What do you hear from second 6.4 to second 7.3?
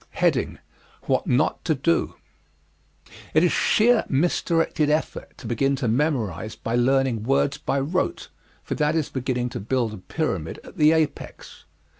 by learning